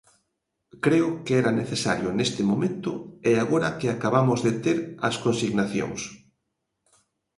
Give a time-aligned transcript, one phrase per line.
[0.85, 2.91] Creo que era necesario neste momento
[3.29, 4.77] e agora que acabamos de ter
[5.07, 6.01] as consignacións.